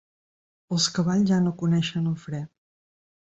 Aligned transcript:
Els 0.75 0.87
cavalls 0.95 1.27
ja 1.33 1.39
no 1.45 1.53
coneixien 1.61 2.09
el 2.13 2.17
fre. 2.25 2.43